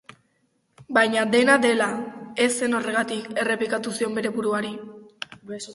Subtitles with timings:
[0.97, 1.89] Baina dena dela,
[2.47, 4.75] ez zen horregatik, errepikatu zion bere buruari.